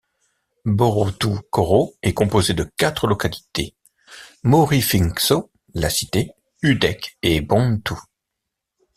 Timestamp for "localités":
3.05-3.75